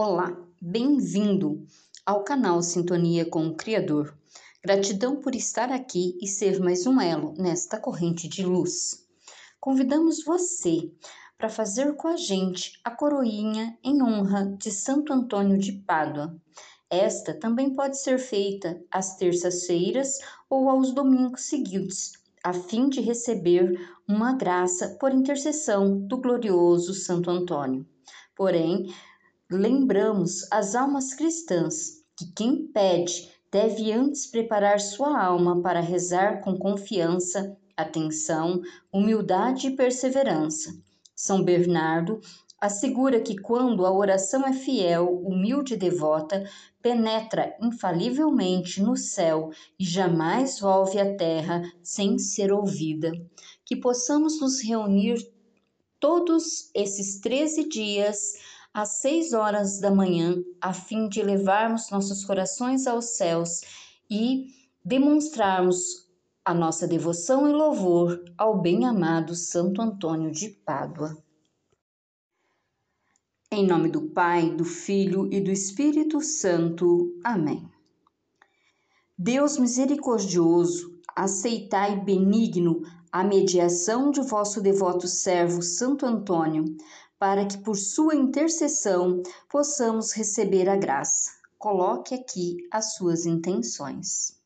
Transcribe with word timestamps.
Olá, 0.00 0.32
bem-vindo 0.62 1.66
ao 2.06 2.22
canal 2.22 2.62
Sintonia 2.62 3.28
com 3.28 3.48
o 3.48 3.56
Criador. 3.56 4.16
Gratidão 4.62 5.16
por 5.16 5.34
estar 5.34 5.72
aqui 5.72 6.16
e 6.22 6.26
ser 6.28 6.60
mais 6.60 6.86
um 6.86 7.00
elo 7.00 7.34
nesta 7.36 7.80
corrente 7.80 8.28
de 8.28 8.46
luz. 8.46 9.04
Convidamos 9.58 10.22
você 10.22 10.88
para 11.36 11.48
fazer 11.48 11.96
com 11.96 12.06
a 12.06 12.16
gente 12.16 12.78
a 12.84 12.92
coroinha 12.92 13.76
em 13.82 14.00
honra 14.00 14.46
de 14.56 14.70
Santo 14.70 15.12
Antônio 15.12 15.58
de 15.58 15.72
Pádua. 15.72 16.40
Esta 16.88 17.34
também 17.34 17.74
pode 17.74 18.00
ser 18.00 18.20
feita 18.20 18.80
às 18.92 19.16
terças-feiras 19.16 20.20
ou 20.48 20.68
aos 20.68 20.92
domingos 20.92 21.48
seguidos, 21.48 22.12
a 22.44 22.52
fim 22.52 22.88
de 22.88 23.00
receber 23.00 23.76
uma 24.06 24.32
graça 24.32 24.96
por 25.00 25.12
intercessão 25.12 25.98
do 26.06 26.18
glorioso 26.18 26.94
Santo 26.94 27.28
Antônio. 27.28 27.84
Porém, 28.36 28.94
lembramos 29.50 30.46
as 30.50 30.74
almas 30.74 31.14
cristãs 31.14 32.02
que 32.16 32.26
quem 32.32 32.66
pede 32.66 33.30
deve 33.50 33.90
antes 33.92 34.26
preparar 34.26 34.78
sua 34.78 35.18
alma 35.18 35.62
para 35.62 35.80
rezar 35.80 36.42
com 36.42 36.58
confiança, 36.58 37.56
atenção, 37.74 38.60
humildade 38.92 39.68
e 39.68 39.76
perseverança. 39.76 40.76
São 41.14 41.42
Bernardo 41.42 42.20
assegura 42.60 43.20
que 43.20 43.38
quando 43.38 43.86
a 43.86 43.92
oração 43.92 44.46
é 44.46 44.52
fiel, 44.52 45.22
humilde 45.24 45.74
e 45.74 45.78
devota, 45.78 46.44
penetra 46.82 47.56
infalivelmente 47.62 48.82
no 48.82 48.96
céu 48.96 49.50
e 49.78 49.84
jamais 49.84 50.60
volve 50.60 51.00
à 51.00 51.16
terra 51.16 51.62
sem 51.82 52.18
ser 52.18 52.52
ouvida. 52.52 53.12
Que 53.64 53.76
possamos 53.76 54.40
nos 54.40 54.60
reunir 54.60 55.16
todos 55.98 56.70
esses 56.74 57.20
13 57.20 57.68
dias 57.68 58.34
às 58.72 59.00
seis 59.00 59.32
horas 59.32 59.80
da 59.80 59.90
manhã, 59.90 60.36
a 60.60 60.72
fim 60.72 61.08
de 61.08 61.22
levarmos 61.22 61.90
nossos 61.90 62.24
corações 62.24 62.86
aos 62.86 63.16
céus 63.16 63.60
e 64.10 64.46
demonstrarmos 64.84 66.08
a 66.44 66.54
nossa 66.54 66.86
devoção 66.86 67.48
e 67.48 67.52
louvor 67.52 68.24
ao 68.36 68.60
bem-amado 68.60 69.34
Santo 69.34 69.82
Antônio 69.82 70.30
de 70.30 70.48
Pádua. 70.48 71.16
Em 73.50 73.66
nome 73.66 73.90
do 73.90 74.10
Pai, 74.10 74.50
do 74.50 74.64
Filho 74.64 75.28
e 75.32 75.40
do 75.40 75.50
Espírito 75.50 76.20
Santo. 76.20 77.18
Amém. 77.24 77.68
Deus 79.16 79.58
misericordioso, 79.58 80.98
aceitai 81.16 81.98
benigno 81.98 82.82
a 83.10 83.24
mediação 83.24 84.10
de 84.10 84.20
vosso 84.20 84.60
devoto 84.60 85.08
servo 85.08 85.60
Santo 85.60 86.06
Antônio 86.06 86.64
para 87.18 87.46
que 87.46 87.58
por 87.58 87.76
sua 87.76 88.14
intercessão 88.14 89.22
possamos 89.50 90.12
receber 90.12 90.68
a 90.68 90.76
graça. 90.76 91.32
Coloque 91.58 92.14
aqui 92.14 92.56
as 92.70 92.94
suas 92.94 93.26
intenções. 93.26 94.38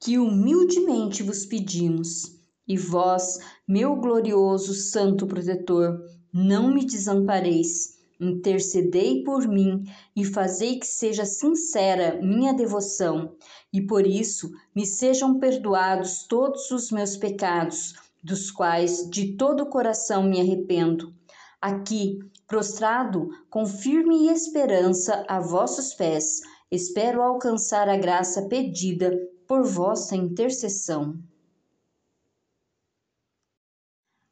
Que 0.00 0.18
humildemente 0.18 1.22
vos 1.22 1.44
pedimos, 1.44 2.36
e 2.66 2.76
vós, 2.76 3.38
meu 3.66 3.96
glorioso 3.96 4.74
Santo 4.74 5.26
Protetor, 5.26 6.00
não 6.32 6.72
me 6.72 6.84
desampareis 6.84 7.95
Intercedei 8.18 9.22
por 9.22 9.46
mim 9.46 9.84
e 10.14 10.24
fazei 10.24 10.78
que 10.78 10.86
seja 10.86 11.26
sincera 11.26 12.18
minha 12.22 12.54
devoção, 12.54 13.36
e 13.70 13.80
por 13.80 14.06
isso 14.06 14.50
me 14.74 14.86
sejam 14.86 15.38
perdoados 15.38 16.24
todos 16.26 16.70
os 16.70 16.90
meus 16.90 17.16
pecados, 17.16 17.94
dos 18.22 18.50
quais 18.50 19.08
de 19.10 19.36
todo 19.36 19.64
o 19.64 19.68
coração 19.68 20.22
me 20.22 20.40
arrependo. 20.40 21.14
Aqui, 21.60 22.18
prostrado, 22.46 23.28
com 23.50 23.66
firme 23.66 24.28
esperança 24.28 25.24
a 25.28 25.38
vossos 25.38 25.92
pés, 25.92 26.40
espero 26.70 27.22
alcançar 27.22 27.88
a 27.88 27.96
graça 27.96 28.48
pedida 28.48 29.16
por 29.46 29.62
vossa 29.62 30.16
intercessão. 30.16 31.18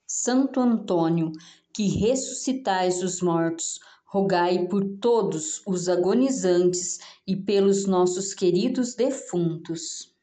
Santo 0.06 0.61
Antônio, 0.61 1.33
que 1.75 1.89
ressuscitais 1.89 3.03
os 3.03 3.21
mortos, 3.21 3.81
rogai 4.07 4.69
por 4.69 4.85
todos 5.01 5.61
os 5.67 5.89
agonizantes 5.89 7.01
e 7.27 7.35
pelos 7.35 7.85
nossos 7.85 8.33
queridos 8.33 8.95
defuntos. 8.95 10.15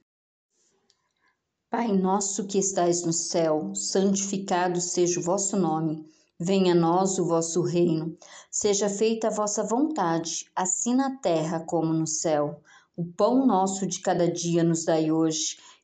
Pai 1.69 1.91
nosso 1.91 2.47
que 2.47 2.57
estais 2.57 3.03
no 3.03 3.11
céu, 3.11 3.75
santificado 3.75 4.79
seja 4.79 5.19
o 5.19 5.23
vosso 5.23 5.57
nome. 5.57 6.05
Venha 6.39 6.71
a 6.71 6.75
nós 6.75 7.19
o 7.19 7.25
vosso 7.25 7.61
reino. 7.61 8.17
Seja 8.49 8.89
feita 8.89 9.27
a 9.27 9.31
vossa 9.31 9.61
vontade, 9.61 10.45
assim 10.55 10.95
na 10.95 11.17
terra 11.17 11.59
como 11.59 11.93
no 11.93 12.07
céu. 12.07 12.61
O 12.95 13.05
pão 13.05 13.45
nosso 13.45 13.85
de 13.85 13.99
cada 13.99 14.29
dia 14.29 14.63
nos 14.63 14.85
dai 14.85 15.11
hoje 15.11 15.57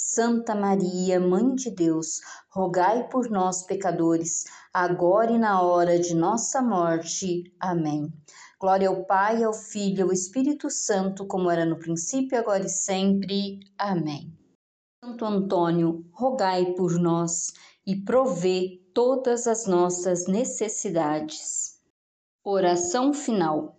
Santa 0.00 0.54
Maria, 0.54 1.18
Mãe 1.18 1.56
de 1.56 1.72
Deus, 1.72 2.20
rogai 2.50 3.08
por 3.08 3.28
nós, 3.28 3.64
pecadores, 3.64 4.44
agora 4.72 5.32
e 5.32 5.38
na 5.38 5.60
hora 5.60 5.98
de 5.98 6.14
nossa 6.14 6.62
morte. 6.62 7.52
Amém. 7.58 8.08
Glória 8.60 8.88
ao 8.88 9.04
Pai, 9.04 9.42
ao 9.42 9.52
Filho 9.52 9.98
e 9.98 10.02
ao 10.02 10.12
Espírito 10.12 10.70
Santo, 10.70 11.26
como 11.26 11.50
era 11.50 11.64
no 11.64 11.80
princípio, 11.80 12.38
agora 12.38 12.64
e 12.64 12.68
sempre. 12.68 13.58
Amém. 13.76 14.32
Santo 15.04 15.24
Antônio, 15.24 16.06
rogai 16.12 16.74
por 16.74 16.92
nós 16.92 17.52
e 17.84 17.96
provê 17.96 18.80
todas 18.94 19.48
as 19.48 19.66
nossas 19.66 20.28
necessidades. 20.28 21.80
Oração 22.44 23.12
final. 23.12 23.77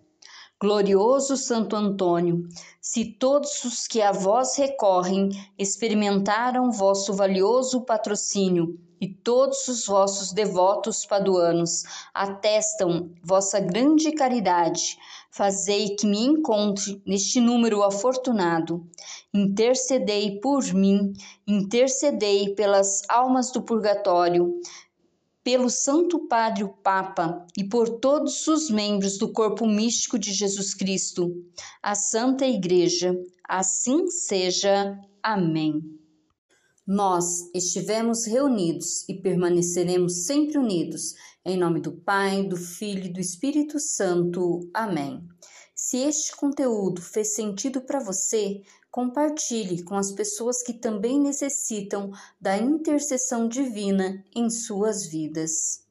Glorioso 0.61 1.37
Santo 1.37 1.73
Antônio, 1.73 2.45
se 2.81 3.13
todos 3.13 3.63
os 3.63 3.87
que 3.87 4.01
a 4.01 4.11
vós 4.11 4.57
recorrem 4.57 5.29
experimentaram 5.57 6.69
vosso 6.69 7.13
valioso 7.13 7.85
patrocínio 7.85 8.77
e 8.99 9.07
todos 9.07 9.69
os 9.69 9.85
vossos 9.85 10.33
devotos 10.33 11.05
paduanos 11.05 11.83
atestam 12.13 13.09
vossa 13.23 13.61
grande 13.61 14.11
caridade, 14.11 14.97
fazei 15.31 15.95
que 15.95 16.05
me 16.05 16.19
encontre 16.19 17.01
neste 17.05 17.39
número 17.39 17.81
afortunado. 17.81 18.85
Intercedei 19.33 20.41
por 20.41 20.61
mim, 20.73 21.13
intercedei 21.47 22.53
pelas 22.53 23.01
almas 23.07 23.49
do 23.49 23.61
purgatório, 23.61 24.59
pelo 25.49 25.67
Santo 25.67 26.27
Padre 26.27 26.63
o 26.63 26.69
Papa 26.69 27.43
e 27.57 27.63
por 27.63 27.97
todos 27.97 28.45
os 28.45 28.69
membros 28.69 29.17
do 29.17 29.33
corpo 29.33 29.65
místico 29.65 30.19
de 30.19 30.31
Jesus 30.31 30.75
Cristo, 30.75 31.43
a 31.81 31.95
Santa 31.95 32.45
Igreja. 32.45 33.19
Assim 33.47 34.07
seja. 34.11 34.95
Amém. 35.23 35.81
Nós 36.85 37.49
estivemos 37.55 38.27
reunidos 38.27 39.09
e 39.09 39.15
permaneceremos 39.15 40.27
sempre 40.27 40.59
unidos, 40.59 41.15
em 41.43 41.57
nome 41.57 41.79
do 41.79 41.93
Pai, 41.93 42.43
do 42.43 42.55
Filho 42.55 43.05
e 43.05 43.13
do 43.13 43.19
Espírito 43.19 43.79
Santo. 43.79 44.59
Amém. 44.71 45.19
Se 45.81 45.95
este 45.95 46.35
conteúdo 46.35 47.01
fez 47.01 47.35
sentido 47.35 47.79
para 47.79 48.01
você, 48.01 48.61
compartilhe 48.91 49.81
com 49.81 49.95
as 49.95 50.11
pessoas 50.11 50.61
que 50.61 50.73
também 50.73 51.17
necessitam 51.17 52.11
da 52.39 52.57
intercessão 52.57 53.47
divina 53.47 54.21
em 54.35 54.49
suas 54.49 55.05
vidas. 55.05 55.87